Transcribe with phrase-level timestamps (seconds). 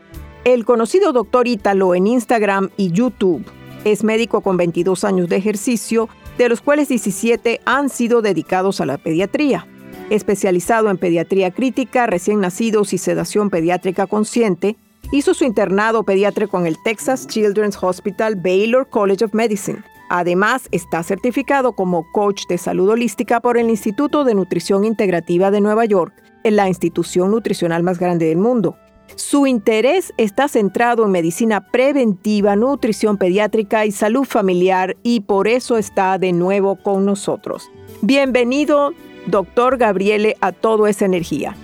[0.47, 3.43] El conocido doctor Ítalo en Instagram y YouTube
[3.83, 8.85] es médico con 22 años de ejercicio, de los cuales 17 han sido dedicados a
[8.85, 9.67] la pediatría.
[10.09, 14.77] Especializado en pediatría crítica, recién nacidos y sedación pediátrica consciente,
[15.11, 19.83] hizo su internado pediátrico en el Texas Children's Hospital Baylor College of Medicine.
[20.09, 25.59] Además, está certificado como coach de salud holística por el Instituto de Nutrición Integrativa de
[25.59, 26.13] Nueva York,
[26.45, 28.77] en la institución nutricional más grande del mundo.
[29.15, 35.77] Su interés está centrado en medicina preventiva, nutrición pediátrica y salud familiar y por eso
[35.77, 37.69] está de nuevo con nosotros.
[38.01, 38.93] Bienvenido,
[39.25, 41.55] doctor Gabriele, a Todo es Energía.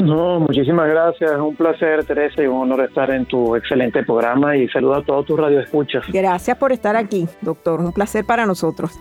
[0.00, 1.32] No, muchísimas gracias.
[1.32, 5.02] Es un placer, Teresa, y un honor estar en tu excelente programa y saludo a
[5.02, 6.04] todos tus radioescuchas.
[6.12, 7.80] Gracias por estar aquí, doctor.
[7.80, 8.92] Un placer para nosotros.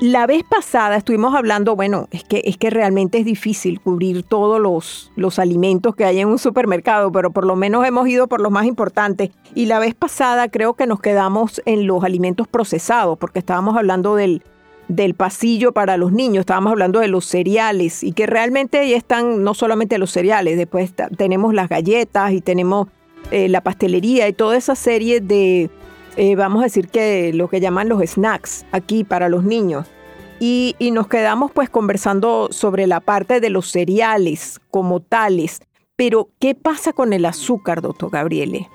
[0.00, 4.60] La vez pasada estuvimos hablando, bueno, es que, es que realmente es difícil cubrir todos
[4.60, 8.42] los, los alimentos que hay en un supermercado, pero por lo menos hemos ido por
[8.42, 9.30] los más importantes.
[9.54, 14.16] Y la vez pasada creo que nos quedamos en los alimentos procesados, porque estábamos hablando
[14.16, 14.42] del,
[14.88, 19.54] del pasillo para los niños, estábamos hablando de los cereales y que realmente están no
[19.54, 22.88] solamente los cereales, después tenemos las galletas y tenemos
[23.30, 25.70] eh, la pastelería y toda esa serie de
[26.16, 29.90] eh, vamos a decir que lo que llaman los snacks aquí para los niños.
[30.38, 35.60] Y, nos quedamos pues conversando sobre la parte de los cereales como tales.
[35.96, 38.68] Pero, ¿qué pasa con el azúcar, doctor Gabriele?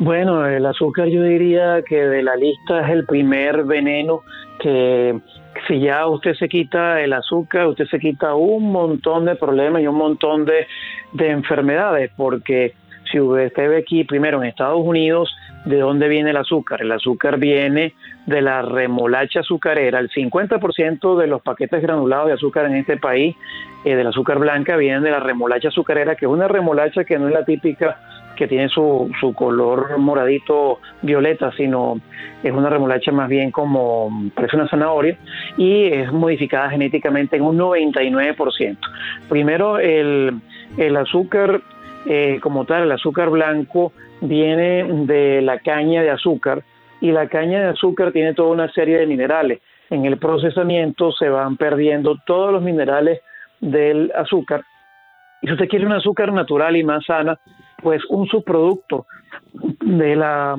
[0.00, 4.22] Bueno, el azúcar yo diría que de la lista es el primer veneno
[4.58, 5.20] que
[5.68, 9.86] si ya usted se quita el azúcar, usted se quita un montón de problemas y
[9.86, 10.66] un montón de,
[11.12, 12.74] de enfermedades, porque
[13.10, 15.30] si usted ve aquí primero en Estados Unidos,
[15.64, 16.82] ¿De dónde viene el azúcar?
[16.82, 17.94] El azúcar viene
[18.26, 20.00] de la remolacha azucarera.
[20.00, 23.36] El 50% de los paquetes granulados de azúcar en este país,
[23.84, 27.28] eh, del azúcar blanca, vienen de la remolacha azucarera, que es una remolacha que no
[27.28, 27.96] es la típica
[28.36, 32.00] que tiene su, su color moradito violeta, sino
[32.42, 35.16] es una remolacha más bien como, parece una zanahoria,
[35.56, 38.78] y es modificada genéticamente en un 99%.
[39.28, 40.40] Primero, el,
[40.76, 41.60] el azúcar
[42.06, 43.92] eh, como tal, el azúcar blanco
[44.22, 46.62] viene de la caña de azúcar
[47.00, 49.60] y la caña de azúcar tiene toda una serie de minerales.
[49.90, 53.20] En el procesamiento se van perdiendo todos los minerales
[53.60, 54.62] del azúcar.
[55.42, 57.38] Y si usted quiere un azúcar natural y más sana,
[57.82, 59.06] pues un subproducto
[59.80, 60.54] de la,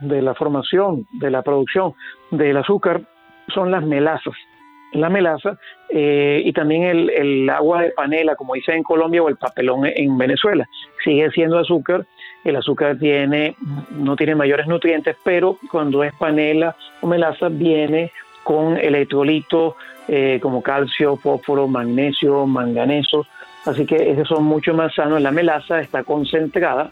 [0.00, 1.92] de la formación, de la producción
[2.30, 3.02] del azúcar
[3.48, 4.34] son las melasas
[4.92, 5.58] la melaza
[5.88, 10.16] eh, y también el, agua de panela, como dice en Colombia, o el papelón en
[10.16, 10.68] Venezuela.
[11.02, 12.06] sigue siendo azúcar.
[12.44, 13.56] El azúcar tiene,
[13.90, 18.10] no tiene mayores nutrientes, pero cuando es panela o melaza viene
[18.42, 19.74] con electrolitos
[20.08, 23.26] eh, como calcio, fósforo, magnesio, manganeso.
[23.64, 25.22] Así que esos son mucho más sanos.
[25.22, 26.90] La melaza está concentrada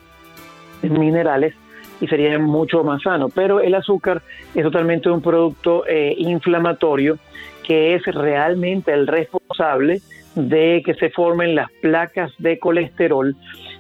[0.82, 1.54] en minerales
[2.00, 3.28] y sería mucho más sano.
[3.28, 4.22] Pero el azúcar
[4.54, 7.18] es totalmente un producto eh, inflamatorio
[7.64, 10.00] que es realmente el responsable
[10.34, 13.36] de que se formen las placas de colesterol,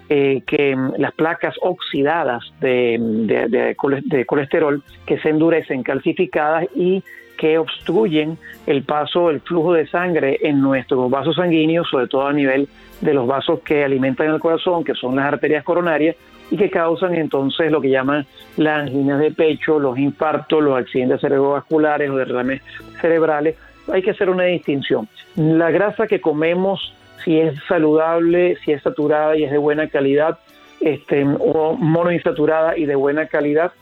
[0.08, 7.02] eh, que las placas oxidadas de, de, colesterol que se endurecen, calcificadas y
[7.36, 12.32] que obstruyen el paso, el flujo de sangre en nuestros vasos sanguíneos, sobre todo a
[12.32, 12.68] nivel
[13.00, 16.16] de los vasos que alimentan el corazón, que son las arterias coronarias,
[16.50, 18.26] y que causan entonces lo que llaman
[18.56, 22.62] las anginas de pecho, los infartos, los accidentes cerebrovasculares o derrames
[23.00, 23.56] cerebrales.
[23.92, 25.08] Hay que hacer una distinción.
[25.36, 26.92] La grasa que comemos,
[27.24, 30.38] si es saludable, si es saturada y es de buena calidad,
[30.80, 33.72] este, o monoinsaturada y de buena calidad,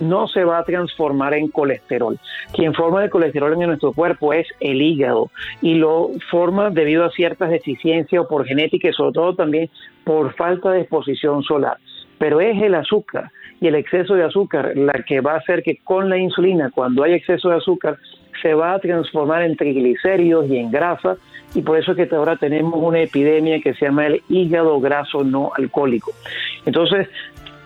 [0.00, 2.18] no se va a transformar en colesterol.
[2.52, 5.30] Quien forma el colesterol en nuestro cuerpo es el hígado
[5.62, 9.70] y lo forma debido a ciertas deficiencias o por genética y sobre todo también
[10.04, 11.78] por falta de exposición solar.
[12.18, 13.30] Pero es el azúcar
[13.60, 17.02] y el exceso de azúcar la que va a hacer que con la insulina, cuando
[17.02, 17.98] hay exceso de azúcar,
[18.42, 21.16] se va a transformar en triglicéridos y en grasa
[21.54, 25.24] y por eso es que ahora tenemos una epidemia que se llama el hígado graso
[25.24, 26.12] no alcohólico.
[26.64, 27.08] Entonces,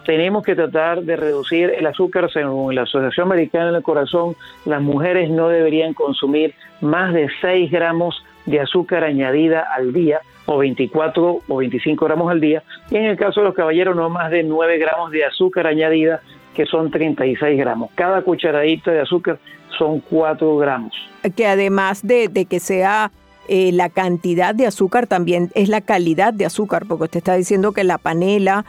[0.04, 4.36] tenemos que tratar de reducir el azúcar según la Asociación Americana del Corazón.
[4.64, 10.58] Las mujeres no deberían consumir más de 6 gramos de azúcar añadida al día o
[10.58, 14.30] 24 o 25 gramos al día y en el caso de los caballeros no más
[14.30, 16.20] de 9 gramos de azúcar añadida
[16.54, 17.90] que son 36 gramos.
[17.94, 19.38] Cada cucharadita de azúcar
[19.76, 20.94] son 4 gramos.
[21.36, 23.10] Que además de, que sea
[23.48, 27.72] eh, la cantidad de azúcar, también es la calidad de azúcar, porque usted está diciendo
[27.72, 28.64] que la panela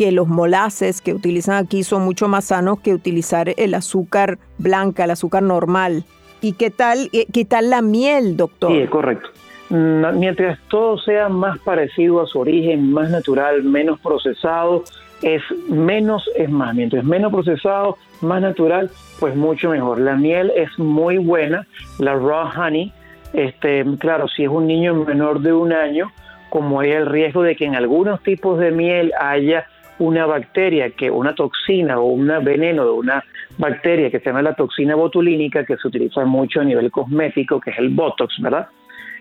[0.00, 5.04] que los molaces que utilizan aquí son mucho más sanos que utilizar el azúcar blanca,
[5.04, 6.04] el azúcar normal.
[6.40, 8.72] ¿Y qué tal, eh, qué tal la miel, doctor?
[8.72, 9.28] Sí, es correcto.
[9.68, 14.84] Mientras todo sea más parecido a su origen, más natural, menos procesado,
[15.20, 16.74] es menos es más.
[16.74, 20.00] Mientras menos procesado, más natural, pues mucho mejor.
[20.00, 21.66] La miel es muy buena,
[21.98, 22.90] la raw honey.
[23.34, 26.10] Este, claro, si es un niño menor de un año,
[26.48, 29.66] como hay el riesgo de que en algunos tipos de miel haya
[30.00, 33.24] una bacteria, que una toxina o un veneno de una
[33.58, 37.70] bacteria que se llama la toxina botulínica, que se utiliza mucho a nivel cosmético, que
[37.70, 38.68] es el Botox, ¿verdad?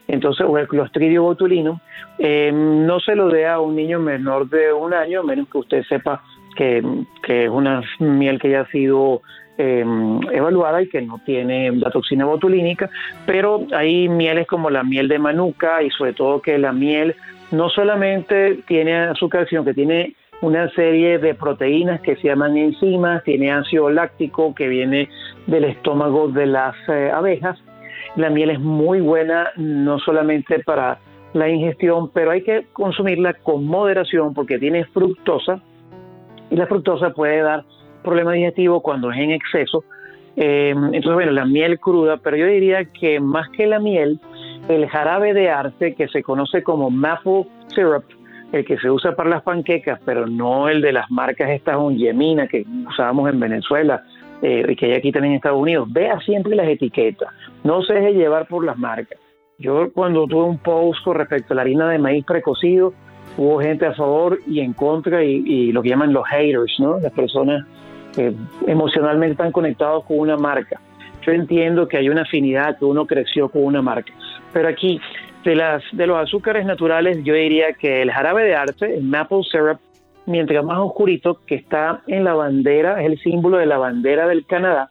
[0.08, 1.78] Entonces, o el Clostridio botulinum,
[2.18, 5.84] eh, no se lo dé a un niño menor de un año, menos que usted
[5.84, 6.24] sepa
[6.56, 6.82] que,
[7.28, 9.22] es una miel que ya ha sido
[9.58, 9.86] eh,
[10.32, 12.90] evaluada y que no tiene la toxina botulínica,
[13.28, 17.16] pero hay mieles como la miel de manuka y sobre todo que la miel
[17.52, 23.24] no solamente tiene azúcar, sino que tiene una serie de proteínas que se llaman enzimas,
[23.24, 25.10] tiene ácido láctico que viene
[25.48, 27.60] del estómago de las eh, abejas.
[28.16, 31.00] La miel es muy buena no solamente para
[31.34, 35.62] la ingestión, pero hay que consumirla con moderación porque tiene fructosa
[36.50, 37.66] y la fructosa puede dar
[38.04, 39.84] problemas digestivos cuando es en exceso.
[40.36, 44.20] Eh, entonces, bueno, la miel cruda, pero yo diría que más que la miel,
[44.70, 48.06] el jarabe de arce que se conoce como maple syrup,
[48.52, 52.48] el que se usa para las panquecas, pero no el de las marcas estas Yemina
[52.48, 54.04] que usábamos en Venezuela
[54.42, 55.88] eh, y que hay aquí también en Estados Unidos.
[55.92, 57.30] Vea siempre las etiquetas,
[57.64, 59.20] no se deje llevar por las marcas.
[59.60, 62.94] Yo cuando tuve un post con respecto a la harina de maíz precocido,
[63.38, 67.00] hubo gente a favor y en contra y, lo que llaman los haters, ¿no?
[67.00, 67.66] Las personas
[68.16, 68.34] que
[68.66, 70.80] emocionalmente están conectados con una marca.
[71.22, 74.14] Yo entiendo que hay una afinidad, que uno creció con una marca,
[74.54, 75.00] pero aquí
[75.44, 79.44] de, las, de los azúcares naturales, yo diría que el jarabe de arte, el maple
[79.50, 79.80] syrup,
[80.26, 84.46] mientras más oscurito, que está en la bandera, es el símbolo de la bandera del
[84.46, 84.90] Canadá,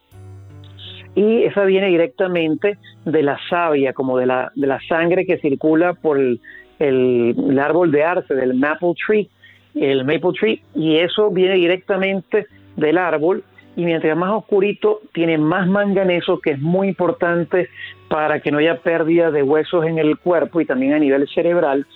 [1.15, 5.95] y esa viene directamente de la savia, como de la, de la sangre que circula
[5.95, 6.41] por el,
[6.79, 9.29] el, árbol de arce, del maple tree,
[9.75, 13.43] el maple tree, y eso viene directamente del árbol.
[13.77, 17.69] Y mientras más oscurito tiene más manganeso, que es muy importante
[18.09, 21.87] para que no haya pérdida de huesos en el cuerpo y también a nivel cerebral.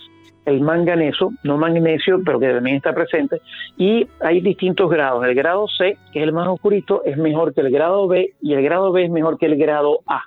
[0.45, 3.41] El manganeso, no magnesio, pero que también está presente.
[3.77, 5.25] Y hay distintos grados.
[5.25, 8.55] El grado C, que es el más oscurito, es mejor que el grado B y
[8.55, 10.25] el grado B es mejor que el grado A.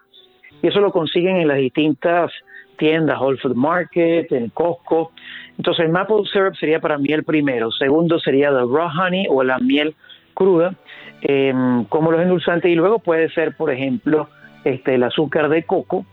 [0.62, 2.32] Y eso lo consiguen en las distintas
[2.78, 5.12] tiendas, Whole Food Market, en Costco.
[5.58, 7.72] Entonces el maple syrup sería para mí el primero.
[7.72, 9.96] Segundo sería el raw honey o la miel
[10.34, 10.76] cruda
[11.28, 14.30] Em, como los endulzantes y luego puede ser, por ejemplo,
[14.66, 16.06] este, el azúcar de coco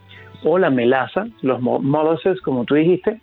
[0.45, 3.21] o la melaza, los molasses, como tú dijiste,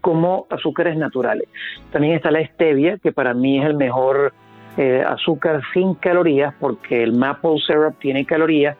[0.00, 1.48] como azúcares naturales.
[1.92, 4.32] También está la stevia, que para mí es el mejor
[4.76, 8.76] eh, azúcar sin calorías, porque el maple syrup tiene calorías,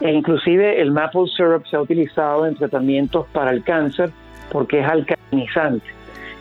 [0.00, 4.10] e inclusive el maple syrup se ha utilizado en tratamientos para el cáncer
[4.52, 5.86] porque es alcalinizante.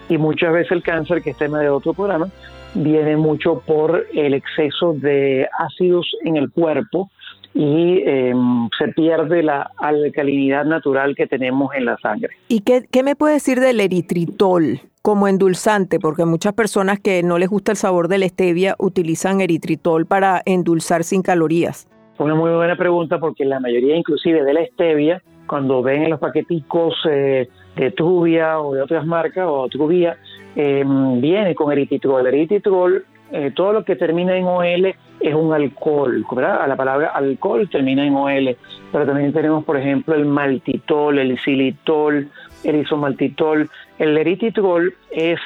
[0.10, 2.28] Y muchas veces el cáncer, que es tema de otro programa,
[2.74, 7.10] viene mucho por el exceso de ácidos en el cuerpo
[7.54, 12.30] y em, se pierde la alcalinidad natural que tenemos en la sangre.
[12.48, 16.00] ¿Y qué, qué me puede decir del eritritol como endulzante?
[16.00, 20.42] Porque muchas personas que no les gusta el sabor de la stevia utilizan eritritol para
[20.46, 21.88] endulzar sin calorías.
[22.20, 26.20] Una muy buena pregunta porque la mayoría inclusive de la stevia, cuando ven en los
[26.20, 30.18] paqueticos eh, de Trubia o de otras marcas o Trubia,
[30.56, 32.26] em, viene con eritritol.
[32.26, 36.62] El eritritol, eh, todo lo que termina en OL es un alcohol, ¿verdad?
[36.62, 38.56] A la palabra alcohol termina en OL,
[38.92, 42.30] pero también tenemos, por ejemplo, el maltitol, el xilitol,
[42.64, 43.70] el isomaltitol.
[44.00, 45.40] El eritritol es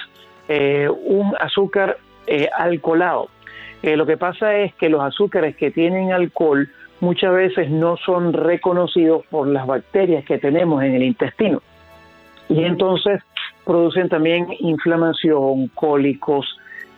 [0.48, 1.98] eh, un azúcar
[2.58, 3.30] alcoholado
[3.84, 6.70] eh, lo que pasa es que los azúcares que tienen alcohol
[7.00, 11.62] muchas veces no son reconocidos por las bacterias que tenemos en el intestino.
[12.48, 13.22] Y entonces
[13.66, 16.46] producen también inflamación, cólicos,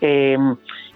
[0.02, 0.38] eh,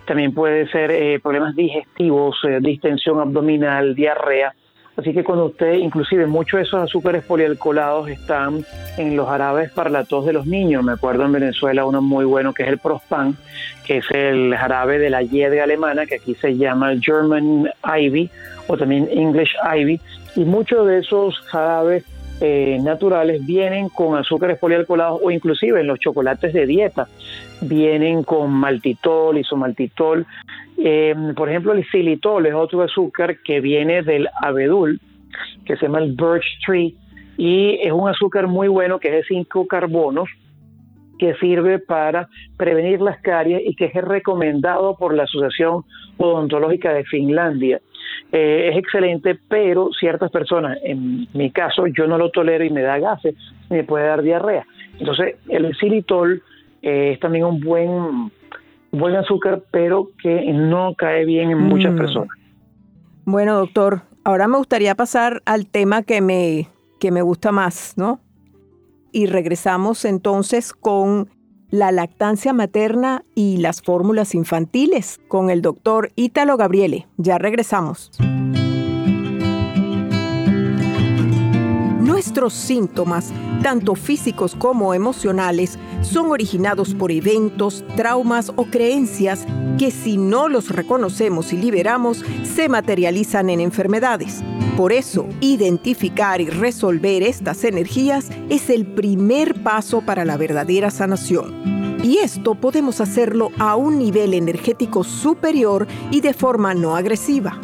[0.08, 4.54] también puede ser eh, problemas digestivos, distensión abdominal, diarrea.
[4.98, 8.66] Así que cuando usted, inclusive muchos de esos azúcares polialcoholados están
[8.98, 10.84] en los jarabes para la tos de los niños.
[10.84, 13.38] Me acuerdo en Venezuela uno muy bueno que es el Prospan,
[13.86, 18.32] que es el jarabe de la hiedra alemana, que aquí se llama German Ivy
[18.68, 20.02] o también English Ivy.
[20.36, 22.04] Y muchos de esos jarabes
[22.40, 27.08] eh, naturales vienen con azúcares polialcoholados o inclusive en los chocolates de dieta
[27.62, 30.26] vienen con maltitol, isomaltitol.
[30.78, 35.00] Eh, por ejemplo, el xilitol es otro azúcar que viene del abedul,
[35.66, 36.96] que se llama el birch tree,
[37.38, 40.30] y es un azúcar muy bueno que es de cinco carbonos
[41.18, 45.84] que sirve para prevenir las caries y que es recomendado por la Asociación
[46.18, 47.82] Odontológica de Finlandia.
[48.32, 52.82] Eh, es excelente, pero ciertas personas, en mi caso, yo no lo tolero y me
[52.82, 53.36] da gases,
[53.70, 54.66] me puede dar diarrea.
[55.00, 56.42] Entonces, el xilitol
[56.82, 58.32] eh, es también un buen,
[58.92, 61.98] buen azúcar, pero que no cae bien en muchas mm.
[61.98, 62.30] personas.
[63.26, 66.68] Bueno, doctor, ahora me gustaría pasar al tema que me,
[67.00, 68.20] que me gusta más, ¿no?
[69.12, 71.30] Y regresamos entonces con
[71.70, 77.08] la lactancia materna y las fórmulas infantiles con el doctor Ítalo Gabriele.
[77.18, 78.12] Ya regresamos.
[82.18, 83.32] Nuestros síntomas,
[83.62, 89.46] tanto físicos como emocionales, son originados por eventos, traumas o creencias
[89.78, 94.42] que si no los reconocemos y liberamos, se materializan en enfermedades.
[94.76, 102.00] Por eso, identificar y resolver estas energías es el primer paso para la verdadera sanación.
[102.04, 107.62] Y esto podemos hacerlo a un nivel energético superior y de forma no agresiva.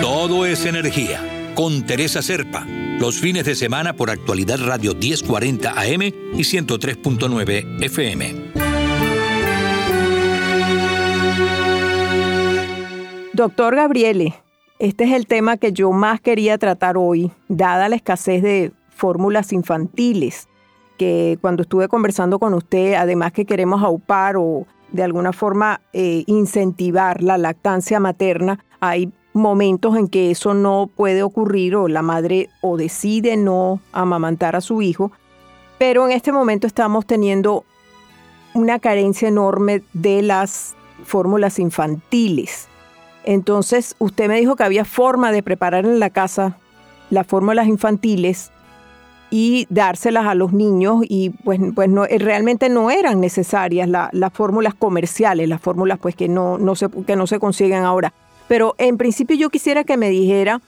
[0.02, 1.52] Todo es energía.
[1.56, 2.66] Con Teresa Serpa
[3.00, 8.54] los fines de semana por actualidad radio 1040 AM y 103.9 FM.
[13.34, 14.36] Doctor Gabriele,
[14.80, 19.52] este es el tema que yo más quería tratar hoy, dada la escasez de fórmulas
[19.54, 20.48] infantiles,
[20.98, 26.24] que cuando estuve conversando con usted, además que queremos aupar o de alguna forma eh,
[26.28, 32.50] incentivar la lactancia materna, hay momentos en que eso no puede ocurrir o la madre
[32.62, 35.12] o decide no amamantar a su hijo,
[35.78, 37.66] pero en este momento estamos teniendo
[38.54, 42.68] una carencia enorme de las fórmulas infantiles.
[43.26, 46.58] Entonces, usted me dijo que había forma de preparar en la casa
[47.10, 48.52] las fórmulas infantiles
[49.30, 54.76] y dárselas a los niños y pues, pues no, realmente no eran necesarias las fórmulas
[54.76, 58.14] comerciales, las fórmulas pues que no, no se, que no se consiguen ahora.
[58.54, 60.62] Pero en principio yo quisiera que me dijera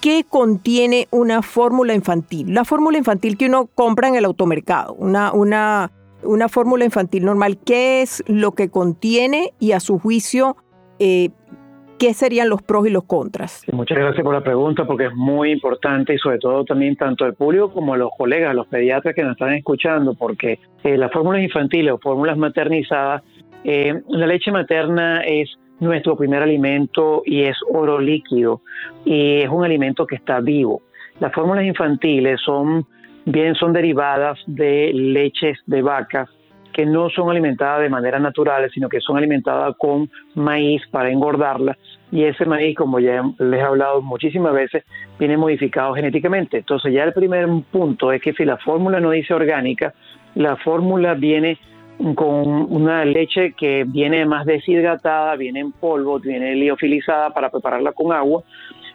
[0.00, 2.54] qué contiene una fórmula infantil.
[2.54, 5.90] La fórmula infantil que uno compra en el automercado, una, una,
[6.22, 10.56] una fórmula infantil normal, ¿qué es lo que contiene y a su juicio
[10.98, 11.28] eh,
[11.98, 13.64] qué serían los pros y los contras?
[13.70, 17.34] muchas gracias por la pregunta porque es muy importante y sobre todo también tanto el
[17.34, 21.92] público como los colegas, los pediatras que nos están escuchando, porque eh, las fórmulas infantiles
[21.92, 23.22] o fórmulas maternizadas
[23.68, 25.48] Eh, la leche materna es
[25.80, 28.62] nuestro primer alimento y es oro líquido
[29.04, 30.82] y es un alimento que está vivo.
[31.20, 32.86] Las fórmulas infantiles son
[33.24, 36.28] bien son derivadas de leches de vacas
[36.76, 41.74] que no son alimentadas de manera natural, sino que son alimentadas con maíz para engordarla.
[42.12, 44.84] Y ese maíz, como ya les he hablado muchísimas veces,
[45.18, 46.58] viene modificado genéticamente.
[46.58, 49.94] Entonces ya el primer punto es que si la fórmula no dice orgánica,
[50.34, 51.58] la fórmula viene
[52.14, 58.12] con una leche que viene más deshidratada, viene en polvo, viene liofilizada para prepararla con
[58.12, 58.42] agua,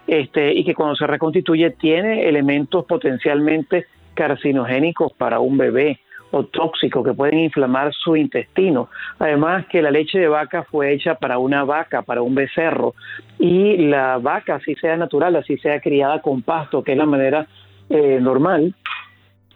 [0.08, 6.00] este, y que cuando se reconstituye tiene elementos potencialmente carcinogénicos para un bebé
[6.31, 8.89] o tóxicos que pueden inflamar su intestino.
[9.20, 12.93] Además que la leche de vaca fue hecha para una vaca, para un becerro,
[13.38, 17.48] y la vaca, así sea natural, así sea criada con pasto, que es la manera
[17.89, 18.74] eh, normal,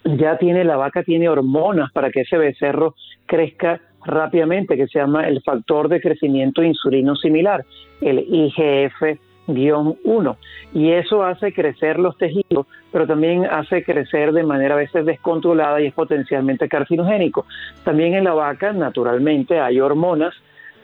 [0.04, 5.27] ya tiene la vaca tiene hormonas para que ese becerro crezca rápidamente, que se llama
[5.27, 7.65] el factor de crecimiento insulino similar,
[8.01, 10.38] el IGF 1
[10.74, 15.79] y eso hace crecer los tejidos, pero también hace crecer de manera a veces descontrolada
[15.82, 17.46] y es potencialmente carcinogénico.
[17.84, 20.34] También en la vaca, naturalmente, hay hormonas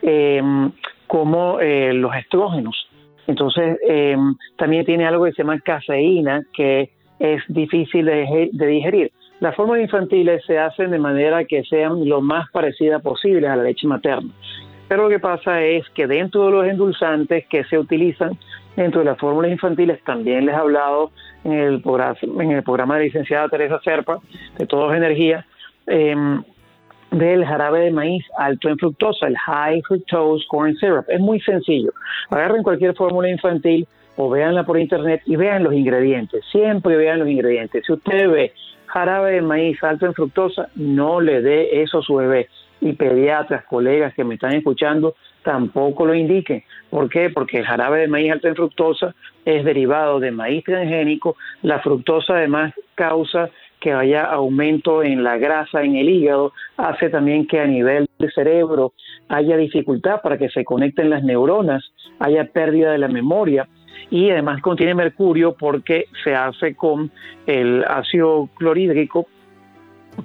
[0.00, 0.70] em,
[1.06, 2.88] como eh, los estrógenos.
[3.26, 9.12] Entonces, em, también tiene algo que se llama caseína, que es difícil de digerir.
[9.42, 13.64] Las formas infantiles se hacen de manera que sean lo más parecidas posible a la
[13.64, 14.30] leche materna.
[14.86, 18.38] Pero lo que pasa es que dentro de los endulzantes que se utilizan
[18.76, 21.10] dentro de las fórmulas infantiles, también les he hablado
[21.42, 24.20] en el programa, en el programa de licenciada Teresa Serpa,
[24.58, 25.44] de Todos Energía,
[25.88, 26.40] em,
[27.10, 31.06] del jarabe de maíz alto en fructosa, el High Fructose Corn Syrup.
[31.08, 31.92] Es muy sencillo.
[32.30, 36.44] Agarren cualquier fórmula infantil o véanla por internet y vean los ingredientes.
[36.52, 37.84] Siempre vean los ingredientes.
[37.84, 38.52] Si usted ve
[38.92, 42.48] jarabe de maíz alto en fructosa, no le dé eso a su bebé
[42.80, 46.62] y pediatras, colegas que me están escuchando, tampoco lo indiquen.
[46.90, 47.30] ¿Por qué?
[47.30, 51.36] Porque el jarabe de maíz alto en fructosa es derivado de maíz transgénico.
[51.62, 57.46] La fructosa además causa que haya aumento en la grasa en el hígado, hace también
[57.46, 58.92] que a nivel del cerebro
[59.28, 63.66] haya dificultad para que se conecten las neuronas, haya pérdida de la memoria
[64.10, 67.10] y además contiene mercurio porque se hace con
[67.46, 69.26] el ácido clorhídrico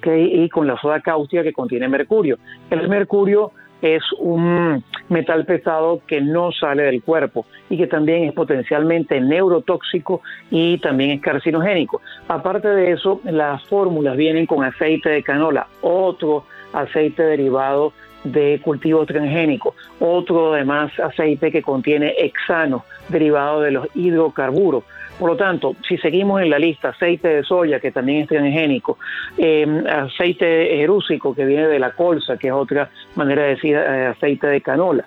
[0.05, 2.37] y con la soda cáustica que contiene mercurio.
[2.69, 3.51] El mercurio
[3.81, 10.21] es un metal pesado que no sale del cuerpo y que también es potencialmente neurotóxico
[10.49, 12.01] y también es carcinogénico.
[12.27, 17.93] Aparte de eso, las fórmulas vienen con aceite de canola, otro aceite derivado
[18.31, 24.83] de cultivo transgénico, otro además aceite que contiene hexano derivado de los hidrocarburos.
[25.19, 28.99] Por lo tanto, si seguimos en la lista, aceite de soya, que también es transgénico,
[29.37, 34.07] em, aceite erúsico, que viene de la colza, que es otra manera de decir eh,
[34.07, 35.05] aceite de canola.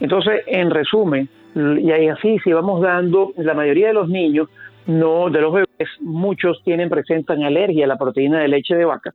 [0.00, 4.48] Entonces, en resumen, y así, si vamos dando, la mayoría de los niños,
[4.86, 9.14] no de los bebés, muchos tienen, presentan alergia a la proteína de leche de vaca.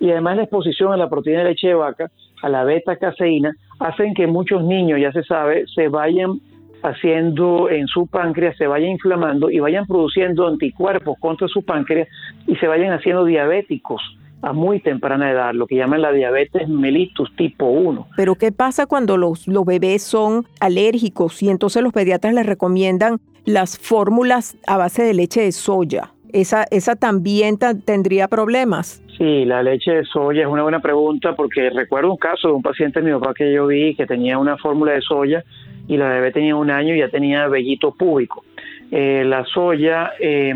[0.00, 2.10] Y además la exposición a la proteína de leche de vaca,
[2.42, 6.40] a la beta caseína, hacen que muchos niños, ya se sabe, se vayan
[6.82, 12.08] haciendo en su páncreas se vaya inflamando y vayan produciendo anticuerpos contra su páncreas
[12.46, 14.00] y se vayan haciendo diabéticos
[14.42, 18.08] a muy temprana edad, lo que llaman la diabetes mellitus tipo 1.
[18.16, 23.78] Pero ¿qué pasa cuando los bebés son alérgicos y entonces los pediatras les recomiendan las
[23.78, 26.12] fórmulas a base de leche de soya?
[26.32, 29.02] ¿Esa, esa también tendría problemas?
[29.16, 32.62] Sí, la leche de soya es una buena pregunta porque recuerdo un caso de un
[32.62, 35.44] paciente de mi papá que yo vi que tenía una fórmula de soya
[35.86, 38.44] y la bebé tenía un año y ya tenía vellito púbico.
[38.90, 40.54] Eh, la soya, eh,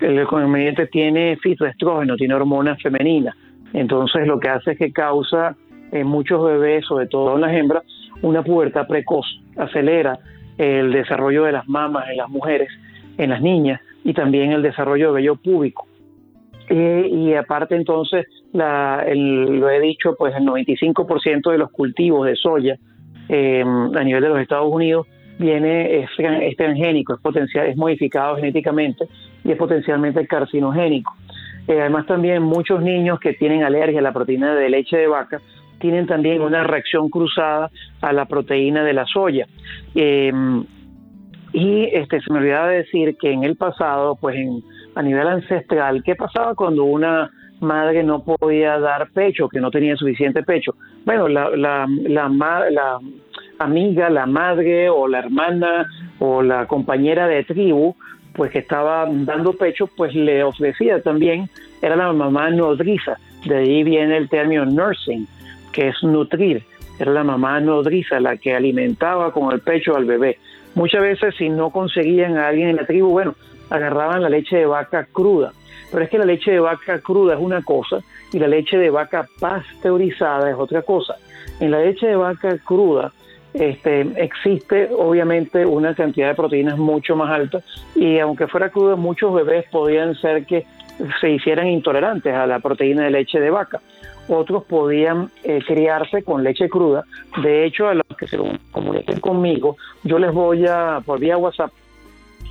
[0.00, 3.34] el conveniente tiene fitoestrógeno, tiene hormonas femeninas.
[3.72, 5.56] Entonces lo que hace es que causa
[5.92, 7.84] en muchos bebés, sobre todo en las hembras,
[8.20, 10.18] una pubertad precoz, acelera
[10.58, 12.68] el desarrollo de las mamas en las mujeres,
[13.16, 15.86] en las niñas y también el desarrollo de vello púbico.
[16.68, 22.78] y aparte entonces, lo he dicho, pues el 95% de los cultivos de soya
[23.28, 25.06] eh, a nivel de los Estados Unidos
[25.38, 29.06] viene es, transgénico, es potencial, es modificado genéticamente
[29.44, 31.12] y es potencialmente carcinogénico.
[31.66, 35.40] Eh, además también muchos niños que tienen alergia a la proteína de leche de vaca
[35.78, 39.48] tienen también una reacción cruzada a la proteína de la soya.
[41.52, 44.62] Y este, se me olvidaba decir que en el pasado, pues en,
[44.94, 47.30] a nivel ancestral, ¿qué pasaba cuando una
[47.62, 50.74] madre no podía dar pecho, que no tenía suficiente pecho.
[51.04, 52.98] Bueno, la, la, la, la
[53.58, 55.86] amiga, la madre o la hermana
[56.18, 57.94] o la compañera de tribu,
[58.34, 61.48] pues que estaba dando pecho, pues le ofrecía también,
[61.80, 65.26] era la mamá nodriza, de ahí viene el término nursing,
[65.72, 66.64] que es nutrir.
[66.98, 70.38] era la mamá nodriza la que alimentaba con el pecho al bebé.
[70.74, 73.34] Muchas veces si no conseguían a alguien en la tribu, bueno,
[73.70, 75.52] agarraban la leche de vaca cruda.
[75.90, 77.98] Pero es que la leche de vaca cruda es una cosa
[78.32, 81.16] y la leche de vaca pasteurizada es otra cosa.
[81.60, 83.12] En la leche de vaca cruda
[83.54, 87.60] este, existe obviamente una cantidad de proteínas mucho más alta
[87.94, 90.64] y aunque fuera cruda muchos bebés podían ser que
[91.20, 93.80] se hicieran intolerantes a la proteína de leche de vaca.
[94.28, 97.04] Otros podían eh, criarse con leche cruda.
[97.42, 98.38] De hecho, a los que se
[98.70, 101.72] comuniquen conmigo, yo les voy a, por vía WhatsApp,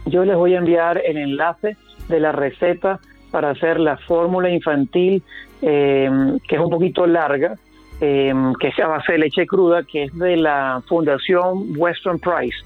[0.06, 3.00] yo les voy a enviar el enlace de la receta
[3.32, 5.24] para hacer la fórmula infantil,
[5.62, 6.10] eh,
[6.48, 7.56] que es un poquito larga,
[8.02, 12.58] eh, que es a base de leche cruda, que es de la Fundación Western Price.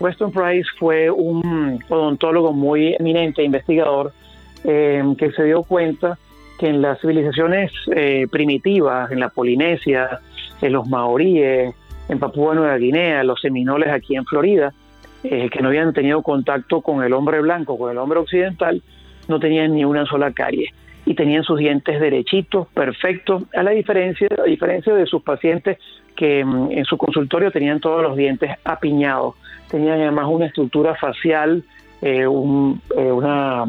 [0.00, 4.12] Weston Price fue un odontólogo muy eminente, investigador,
[4.64, 6.18] eh, que se dio cuenta
[6.58, 10.20] que en las civilizaciones eh, primitivas, en la Polinesia,
[10.60, 11.74] en los maoríes,
[12.08, 14.72] en Papúa Nueva Guinea, los seminoles aquí en Florida,
[15.22, 18.82] eh, que no habían tenido contacto con el hombre blanco, con el hombre occidental,
[19.28, 20.72] no tenían ni una sola carie.
[21.06, 25.78] Y tenían sus dientes derechitos, perfectos, a la diferencia, a diferencia de sus pacientes
[26.16, 29.36] que mm, en su consultorio tenían todos los dientes apiñados,
[29.70, 31.62] tenían además una estructura facial
[32.00, 33.64] eh, eh, una,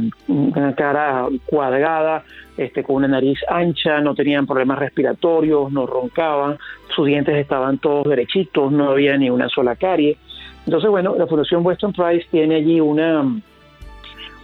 [0.75, 2.23] cara cuadrada,
[2.57, 6.57] este, con una nariz ancha, no tenían problemas respiratorios, no roncaban,
[6.95, 10.17] sus dientes estaban todos derechitos, no había ni una sola carie.
[10.65, 13.25] Entonces, bueno, la Fundación Weston Price tiene allí una,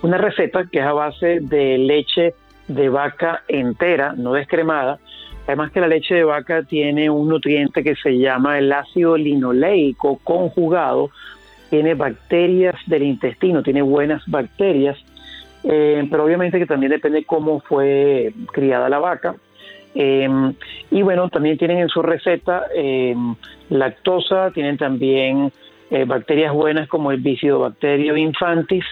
[0.01, 2.33] una receta que es a base de leche
[2.67, 4.99] de vaca entera, no descremada.
[5.45, 10.19] Además que la leche de vaca tiene un nutriente que se llama el ácido linoleico
[10.23, 11.11] conjugado,
[11.75, 14.97] tiene bacterias del intestino, tiene buenas bacterias,
[15.65, 19.35] eh, pero obviamente que también depende cómo fue criada la vaca.
[19.93, 20.25] Eh,
[20.89, 23.13] y bueno, también tienen en su receta eh,
[23.69, 25.51] lactosa, tienen también
[26.07, 28.85] bacterias buenas como el Bifidobacterium infantis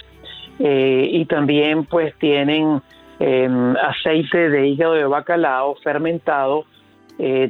[0.60, 2.82] y también pues tienen
[3.82, 6.66] aceite de hígado de bacalao fermentado,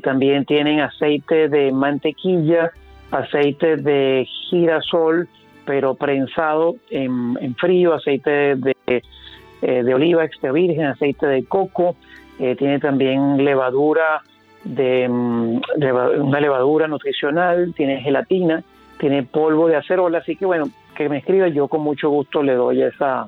[0.02, 2.72] también tienen aceite de mantequilla,
[3.14, 5.30] aceite de girasol,
[5.66, 11.96] pero prensado en, frío, aceite de, eh, de, oliva extra virgen, aceite de coco,
[12.40, 14.22] eh, tiene también levadura
[14.64, 15.62] de, mm,
[16.22, 18.64] una levadura nutricional, tiene gelatina,
[18.98, 22.56] tiene polvo de acerola, así que bueno, que me escriba, yo con mucho gusto le
[22.56, 23.28] doy esa,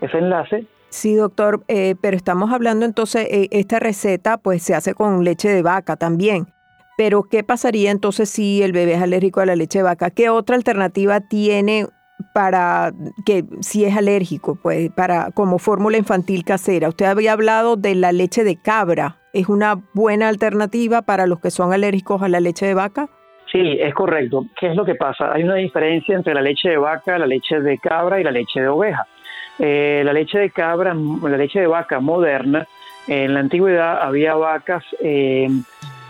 [0.00, 0.66] ese enlace.
[0.90, 5.62] Sí, doctor, eh, pero estamos hablando entonces, esta receta pues se hace con leche de
[5.62, 6.53] vaca también.
[6.96, 10.10] Pero, ¿qué pasaría entonces si el bebé es alérgico a la leche de vaca?
[10.10, 11.86] ¿Qué otra alternativa tiene
[12.32, 12.92] para
[13.26, 16.88] que si es alérgico, pues para como fórmula infantil casera?
[16.88, 19.18] Usted había hablado de la leche de cabra.
[19.32, 23.08] ¿Es una buena alternativa para los que son alérgicos a la leche de vaca?
[23.50, 24.46] Sí, es correcto.
[24.58, 25.32] ¿Qué es lo que pasa?
[25.32, 28.60] Hay una diferencia entre la leche de vaca, la leche de cabra y la leche
[28.60, 29.06] de oveja.
[29.58, 32.66] Eh, la leche de cabra, la leche de vaca moderna,
[33.06, 35.48] en la antigüedad había vacas eh,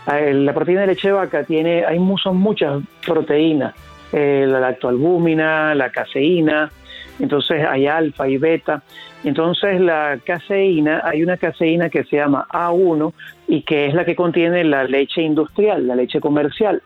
[0.06, 3.74] la proteína de leche vaca tiene, hay son muchas proteínas,
[4.12, 6.70] eh, la lactoalbúmina, la caseína,
[7.18, 8.82] entonces hay alfa y beta.
[9.22, 13.12] Entonces la caseína, hay una caseína que se llama A1
[13.48, 16.82] y que es la que contiene la leche industrial, la leche comercial.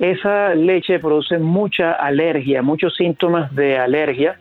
[0.00, 4.38] Esa leche produce mucha alergia, muchos síntomas de alergia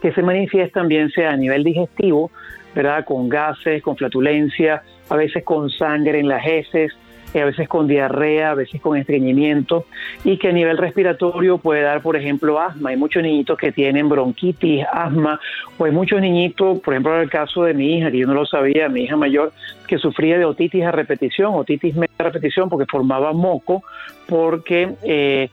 [0.00, 2.30] que se manifiestan bien sea a nivel digestivo,
[2.74, 3.04] ¿verdad?
[3.04, 6.92] Con gases, con flatulencia, a veces con sangre en las heces,
[7.34, 9.84] a veces con diarrea, a veces con estreñimiento
[10.24, 12.90] y que a nivel respiratorio puede dar, por ejemplo, asma.
[12.90, 15.38] Hay muchos niñitos que tienen bronquitis, asma,
[15.76, 18.34] o hay muchos niñitos, por ejemplo, en el caso de mi hija, que yo no
[18.34, 19.52] lo sabía, mi hija mayor,
[19.86, 23.82] que sufría de otitis a repetición, otitis media a repetición, porque formaba moco,
[24.26, 25.50] porque eh,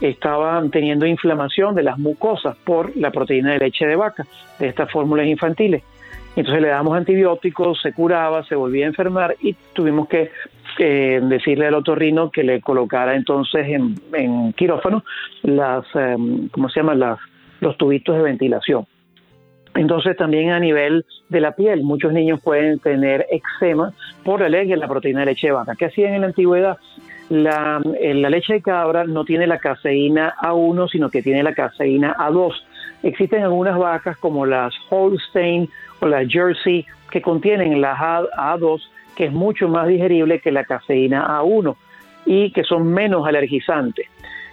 [0.00, 4.26] estaban teniendo inflamación de las mucosas por la proteína de leche de vaca,
[4.58, 5.82] de estas fórmulas infantiles.
[6.36, 10.30] Entonces le damos antibióticos, se curaba, se volvía a enfermar y tuvimos que
[10.78, 15.04] eh, decirle al otorrino que le colocara entonces en, quirófano
[15.42, 16.82] las, em, ¿cómo se?
[16.82, 17.18] Las,
[17.60, 18.86] los tubitos de ventilación.
[19.74, 23.92] Entonces también a nivel de la piel, muchos niños pueden tener eczema
[24.24, 25.74] por alergia a la proteína de leche de vaca.
[25.76, 26.78] ¿Qué hacían en la antigüedad?
[27.28, 31.52] La, eh, la, leche de cabra no tiene la caseína A1, sino que tiene la
[31.52, 32.54] caseína A2.
[33.02, 35.68] Existen algunas vacas como las Holstein
[36.00, 38.80] o las Jersey que contienen la A2
[39.18, 41.74] que es mucho más digerible que la caseína A1
[42.24, 44.06] y que son menos alergizantes.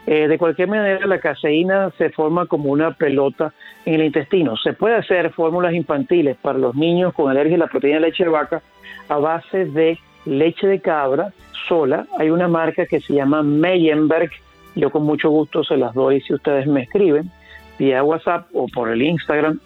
[0.08, 3.54] Eh, de cualquier manera, la caseína se forma como una pelota
[3.86, 4.58] en el intestino.
[4.58, 8.24] Se puede hacer fórmulas infantiles para los niños con alergia a la proteína de leche
[8.24, 8.64] de vaca
[9.08, 11.32] a base de leche de cabra
[11.68, 12.08] sola.
[12.18, 14.32] Hay una marca que se llama Meyenberg.
[14.76, 17.30] Yo con mucho gusto se las doy si ustedes me escriben
[17.78, 19.60] vía WhatsApp o por el Instagram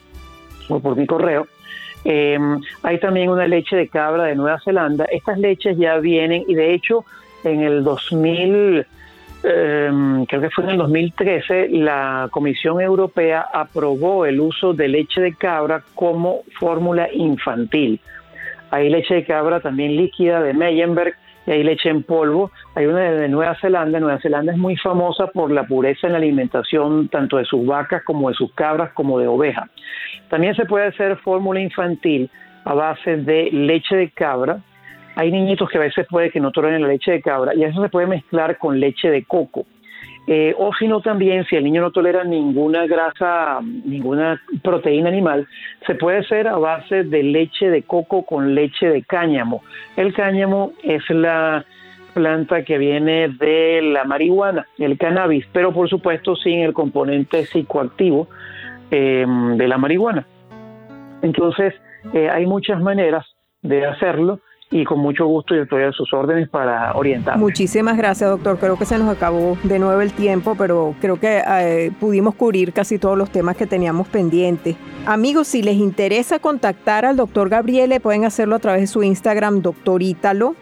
[0.67, 1.47] o por mi correo.
[2.03, 5.05] Em, hay también una leche de cabra de Nueva Zelanda.
[5.05, 7.05] Estas leches ya vienen y de hecho
[7.43, 8.85] en el 2000,
[9.43, 15.21] em, creo que fue en el 2013, la Comisión Europea aprobó el uso de leche
[15.21, 17.99] de cabra como fórmula infantil.
[18.71, 21.15] Hay leche de cabra también líquida de Meyenberg
[21.51, 22.51] hay leche en polvo.
[22.75, 23.99] Hay una de Nueva Zelanda.
[23.99, 28.03] Nueva Zelanda es muy famosa por la pureza en la alimentación tanto de sus vacas
[28.03, 29.69] como de sus cabras como de ovejas.
[30.29, 32.29] También se puede hacer fórmula infantil
[32.65, 34.59] a base de leche de cabra.
[35.15, 37.81] Hay niñitos que a veces puede que no toleren la leche de cabra y eso
[37.81, 39.65] se puede mezclar con leche de coco.
[40.27, 45.47] Eh, o si no también, si el niño no tolera ninguna grasa, ninguna proteína animal,
[45.87, 49.63] se puede hacer a base de leche de coco con leche de cáñamo.
[49.95, 51.65] El cáñamo es la
[52.13, 58.27] planta que viene de la marihuana, el cannabis, pero por supuesto sin el componente psicoactivo
[58.91, 60.27] em, de la marihuana.
[61.21, 61.73] Entonces,
[62.13, 63.25] eh, hay muchas maneras
[63.61, 64.39] de hacerlo
[64.71, 67.37] y con mucho gusto yo estoy a sus órdenes para orientar.
[67.37, 68.59] Muchísimas gracias, doctor.
[68.59, 72.71] Creo que se nos acabó de nuevo el tiempo, pero creo que eh, pudimos cubrir
[72.71, 74.75] casi todos los temas que teníamos pendientes.
[75.05, 79.61] Amigos, si les interesa contactar al doctor Gabriele, pueden hacerlo a través de su Instagram,
[79.61, 80.55] doctor Ítalo,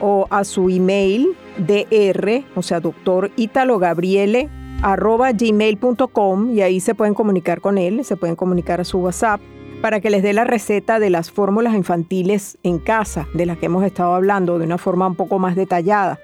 [0.00, 4.50] o a su email, dr, o sea, doctor Ítalo Gabriele,
[4.82, 9.40] arroba gmail.com y ahí se pueden comunicar con él, se pueden comunicar a su WhatsApp
[9.84, 13.66] para que les dé la receta de las fórmulas infantiles en casa, de las que
[13.66, 16.18] hemos estado hablando de una forma un poco más detallada.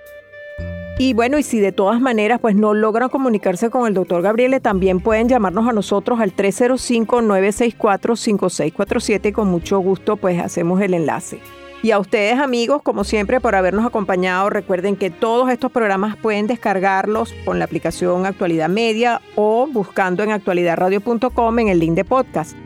[0.99, 4.61] Y bueno, y si de todas maneras pues no logran comunicarse con el doctor Gabriele,
[4.61, 11.39] también pueden llamarnos a nosotros al 305-964-5647 y con mucho gusto pues hacemos el enlace.
[11.83, 16.47] Y a ustedes amigos, como siempre, por habernos acompañado, recuerden que todos estos programas pueden
[16.47, 22.57] descargarlos con la aplicación Actualidad Media o buscando en actualidadradio.com en el link de podcast.